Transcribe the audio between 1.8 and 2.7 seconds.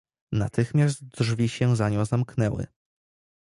nią zamknęły."